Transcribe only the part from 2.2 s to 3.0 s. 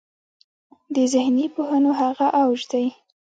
اوج دی.